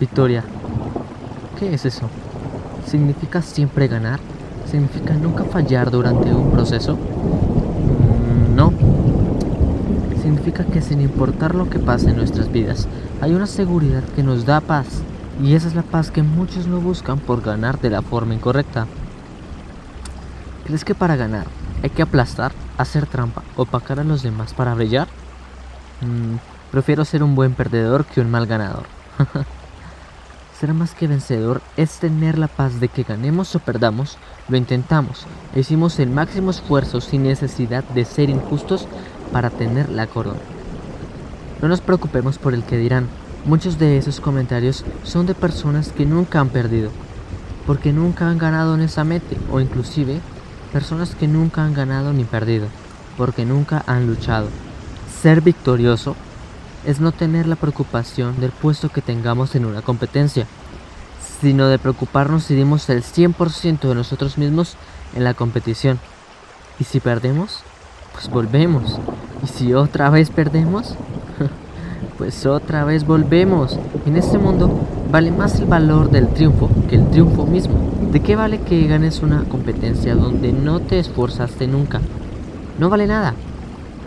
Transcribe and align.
Victoria. 0.00 0.44
¿Qué 1.58 1.74
es 1.74 1.84
eso? 1.84 2.08
¿Significa 2.86 3.42
siempre 3.42 3.88
ganar? 3.88 4.20
¿Significa 4.70 5.14
nunca 5.14 5.42
fallar 5.42 5.90
durante 5.90 6.32
un 6.32 6.52
proceso? 6.52 6.94
Mm, 6.96 8.54
no. 8.54 8.72
Significa 10.22 10.64
que 10.64 10.82
sin 10.82 11.00
importar 11.00 11.56
lo 11.56 11.68
que 11.68 11.80
pase 11.80 12.10
en 12.10 12.16
nuestras 12.16 12.52
vidas, 12.52 12.86
hay 13.20 13.34
una 13.34 13.46
seguridad 13.46 14.04
que 14.14 14.22
nos 14.22 14.46
da 14.46 14.60
paz. 14.60 14.86
Y 15.42 15.54
esa 15.54 15.66
es 15.66 15.74
la 15.74 15.82
paz 15.82 16.12
que 16.12 16.22
muchos 16.22 16.68
no 16.68 16.80
buscan 16.80 17.18
por 17.18 17.42
ganar 17.42 17.80
de 17.80 17.90
la 17.90 18.02
forma 18.02 18.34
incorrecta. 18.34 18.86
¿Crees 20.64 20.84
que 20.84 20.94
para 20.94 21.16
ganar 21.16 21.46
hay 21.82 21.90
que 21.90 22.02
aplastar, 22.02 22.52
hacer 22.76 23.06
trampa, 23.06 23.42
opacar 23.56 23.98
a 23.98 24.04
los 24.04 24.22
demás 24.22 24.54
para 24.54 24.74
brillar? 24.74 25.08
Mm, 26.02 26.36
prefiero 26.70 27.04
ser 27.04 27.24
un 27.24 27.34
buen 27.34 27.54
perdedor 27.54 28.04
que 28.04 28.20
un 28.20 28.30
mal 28.30 28.46
ganador. 28.46 28.84
Ser 30.58 30.74
más 30.74 30.92
que 30.92 31.06
vencedor 31.06 31.62
es 31.76 32.00
tener 32.00 32.36
la 32.36 32.48
paz 32.48 32.80
de 32.80 32.88
que 32.88 33.04
ganemos 33.04 33.54
o 33.54 33.60
perdamos, 33.60 34.18
lo 34.48 34.56
intentamos, 34.56 35.24
hicimos 35.54 36.00
el 36.00 36.10
máximo 36.10 36.50
esfuerzo 36.50 37.00
sin 37.00 37.22
necesidad 37.22 37.84
de 37.84 38.04
ser 38.04 38.28
injustos 38.28 38.88
para 39.30 39.50
tener 39.50 39.88
la 39.88 40.08
corona. 40.08 40.40
No 41.62 41.68
nos 41.68 41.80
preocupemos 41.80 42.38
por 42.38 42.54
el 42.54 42.64
que 42.64 42.76
dirán, 42.76 43.06
muchos 43.44 43.78
de 43.78 43.98
esos 43.98 44.18
comentarios 44.18 44.84
son 45.04 45.26
de 45.26 45.36
personas 45.36 45.92
que 45.92 46.04
nunca 46.04 46.40
han 46.40 46.48
perdido, 46.48 46.90
porque 47.64 47.92
nunca 47.92 48.28
han 48.28 48.38
ganado 48.38 48.74
honestamente, 48.74 49.36
o 49.52 49.60
inclusive 49.60 50.20
personas 50.72 51.14
que 51.14 51.28
nunca 51.28 51.62
han 51.62 51.72
ganado 51.72 52.12
ni 52.12 52.24
perdido, 52.24 52.66
porque 53.16 53.44
nunca 53.44 53.84
han 53.86 54.08
luchado. 54.08 54.48
Ser 55.22 55.40
victorioso 55.40 56.16
es 56.86 57.00
no 57.00 57.12
tener 57.12 57.46
la 57.46 57.56
preocupación 57.56 58.40
del 58.40 58.50
puesto 58.50 58.88
que 58.88 59.02
tengamos 59.02 59.54
en 59.54 59.64
una 59.64 59.82
competencia, 59.82 60.46
sino 61.40 61.68
de 61.68 61.78
preocuparnos 61.78 62.44
si 62.44 62.54
dimos 62.54 62.88
el 62.88 63.02
100% 63.02 63.80
de 63.80 63.94
nosotros 63.94 64.38
mismos 64.38 64.76
en 65.14 65.24
la 65.24 65.34
competición. 65.34 65.98
Y 66.80 66.84
si 66.84 67.00
perdemos, 67.00 67.60
pues 68.12 68.28
volvemos. 68.28 68.98
Y 69.42 69.46
si 69.46 69.74
otra 69.74 70.10
vez 70.10 70.30
perdemos, 70.30 70.94
pues 72.18 72.46
otra 72.46 72.84
vez 72.84 73.06
volvemos. 73.06 73.78
En 74.06 74.16
este 74.16 74.38
mundo 74.38 74.86
vale 75.10 75.30
más 75.30 75.58
el 75.60 75.66
valor 75.66 76.10
del 76.10 76.28
triunfo 76.28 76.70
que 76.88 76.96
el 76.96 77.08
triunfo 77.10 77.46
mismo. 77.46 77.92
¿De 78.12 78.20
qué 78.20 78.36
vale 78.36 78.60
que 78.60 78.86
ganes 78.86 79.20
una 79.20 79.44
competencia 79.44 80.14
donde 80.14 80.52
no 80.52 80.80
te 80.80 80.98
esforzaste 80.98 81.66
nunca? 81.66 82.00
No 82.78 82.88
vale 82.88 83.06
nada. 83.06 83.34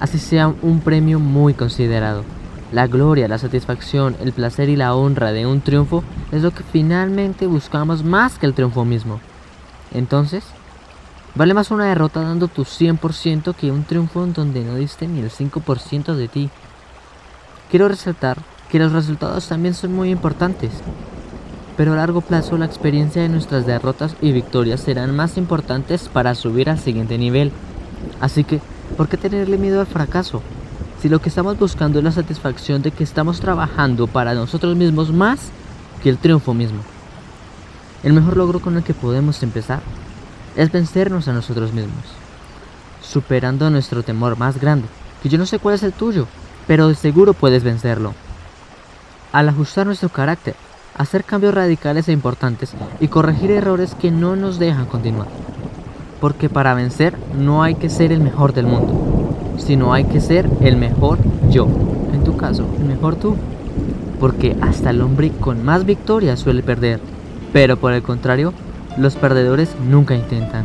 Así 0.00 0.18
sea 0.18 0.48
un 0.62 0.80
premio 0.80 1.20
muy 1.20 1.54
considerado. 1.54 2.24
La 2.72 2.86
gloria, 2.86 3.26
la 3.26 3.38
satisfacción, 3.38 4.16
el 4.20 4.32
placer 4.32 4.68
y 4.68 4.76
la 4.76 4.94
honra 4.94 5.32
de 5.32 5.44
un 5.44 5.60
triunfo 5.60 6.04
es 6.30 6.42
lo 6.42 6.52
que 6.52 6.62
finalmente 6.62 7.48
buscamos 7.48 8.04
más 8.04 8.38
que 8.38 8.46
el 8.46 8.54
triunfo 8.54 8.84
mismo. 8.84 9.20
Entonces, 9.92 10.44
vale 11.34 11.52
más 11.52 11.72
una 11.72 11.86
derrota 11.86 12.20
dando 12.20 12.46
tu 12.46 12.62
100% 12.62 13.56
que 13.56 13.72
un 13.72 13.82
triunfo 13.82 14.22
en 14.22 14.34
donde 14.34 14.64
no 14.64 14.76
diste 14.76 15.08
ni 15.08 15.18
el 15.18 15.30
5% 15.30 16.14
de 16.14 16.28
ti. 16.28 16.48
Quiero 17.70 17.88
resaltar 17.88 18.38
que 18.70 18.78
los 18.78 18.92
resultados 18.92 19.48
también 19.48 19.74
son 19.74 19.92
muy 19.92 20.10
importantes, 20.10 20.70
pero 21.76 21.94
a 21.94 21.96
largo 21.96 22.20
plazo 22.20 22.56
la 22.56 22.66
experiencia 22.66 23.20
de 23.20 23.28
nuestras 23.28 23.66
derrotas 23.66 24.14
y 24.20 24.30
victorias 24.30 24.80
serán 24.80 25.16
más 25.16 25.36
importantes 25.38 26.08
para 26.08 26.36
subir 26.36 26.70
al 26.70 26.78
siguiente 26.78 27.18
nivel. 27.18 27.50
Así 28.20 28.44
que, 28.44 28.60
¿por 28.96 29.08
qué 29.08 29.16
tenerle 29.16 29.58
miedo 29.58 29.80
al 29.80 29.88
fracaso? 29.88 30.40
Si 31.00 31.08
lo 31.08 31.20
que 31.20 31.30
estamos 31.30 31.58
buscando 31.58 31.98
es 31.98 32.04
la 32.04 32.12
satisfacción 32.12 32.82
de 32.82 32.90
que 32.90 33.04
estamos 33.04 33.40
trabajando 33.40 34.06
para 34.06 34.34
nosotros 34.34 34.76
mismos 34.76 35.10
más 35.12 35.40
que 36.02 36.10
el 36.10 36.18
triunfo 36.18 36.52
mismo. 36.52 36.80
El 38.02 38.12
mejor 38.12 38.36
logro 38.36 38.60
con 38.60 38.76
el 38.76 38.82
que 38.82 38.92
podemos 38.92 39.42
empezar 39.42 39.80
es 40.56 40.70
vencernos 40.70 41.26
a 41.26 41.32
nosotros 41.32 41.72
mismos, 41.72 42.04
superando 43.02 43.70
nuestro 43.70 44.02
temor 44.02 44.36
más 44.36 44.60
grande, 44.60 44.88
que 45.22 45.30
yo 45.30 45.38
no 45.38 45.46
sé 45.46 45.58
cuál 45.58 45.76
es 45.76 45.82
el 45.82 45.94
tuyo, 45.94 46.26
pero 46.66 46.88
de 46.88 46.94
seguro 46.94 47.32
puedes 47.32 47.64
vencerlo. 47.64 48.12
Al 49.32 49.48
ajustar 49.48 49.86
nuestro 49.86 50.10
carácter, 50.10 50.54
hacer 50.96 51.24
cambios 51.24 51.54
radicales 51.54 52.08
e 52.08 52.12
importantes 52.12 52.74
y 53.00 53.08
corregir 53.08 53.52
errores 53.52 53.94
que 53.94 54.10
no 54.10 54.36
nos 54.36 54.58
dejan 54.58 54.84
continuar. 54.84 55.28
Porque 56.20 56.50
para 56.50 56.74
vencer 56.74 57.16
no 57.38 57.62
hay 57.62 57.76
que 57.76 57.88
ser 57.88 58.12
el 58.12 58.20
mejor 58.20 58.52
del 58.52 58.66
mundo, 58.66 59.09
sino 59.60 59.92
hay 59.92 60.04
que 60.04 60.20
ser 60.20 60.48
el 60.60 60.76
mejor 60.76 61.18
yo. 61.50 61.68
En 62.12 62.24
tu 62.24 62.36
caso, 62.36 62.66
el 62.78 62.86
mejor 62.86 63.16
tú. 63.16 63.36
Porque 64.18 64.56
hasta 64.60 64.90
el 64.90 65.00
hombre 65.00 65.30
con 65.40 65.64
más 65.64 65.84
victorias 65.84 66.40
suele 66.40 66.62
perder. 66.62 67.00
Pero 67.52 67.76
por 67.76 67.92
el 67.92 68.02
contrario, 68.02 68.52
los 68.98 69.16
perdedores 69.16 69.74
nunca 69.88 70.14
intentan. 70.14 70.64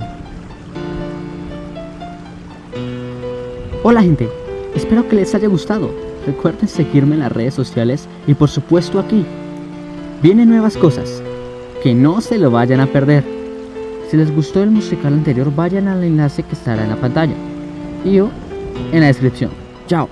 Hola 3.84 4.02
gente, 4.02 4.30
espero 4.74 5.08
que 5.08 5.16
les 5.16 5.36
haya 5.36 5.48
gustado. 5.48 5.92
Recuerden 6.26 6.68
seguirme 6.68 7.16
en 7.16 7.22
las 7.22 7.32
redes 7.32 7.54
sociales 7.54 8.08
y 8.26 8.34
por 8.34 8.50
supuesto 8.50 9.00
aquí. 9.00 9.24
Vienen 10.24 10.50
nuevas 10.50 10.76
cosas, 10.76 11.22
que 11.84 11.94
no 11.94 12.20
se 12.20 12.40
lo 12.40 12.50
vayan 12.50 12.80
a 12.80 12.88
perder. 12.88 13.24
Si 14.10 14.18
les 14.18 14.34
gustó 14.34 14.64
el 14.64 14.72
musical 14.72 15.14
anterior, 15.14 15.54
vayan 15.56 15.88
al 15.88 16.04
enlace 16.04 16.42
que 16.42 16.54
estará 16.54 16.84
en 16.84 16.90
la 16.90 16.96
pantalla. 16.96 17.36
Y 18.04 18.14
yo 18.14 18.30
en 18.92 19.02
la 19.02 19.08
descripción. 19.08 19.52
Chao. 19.88 20.10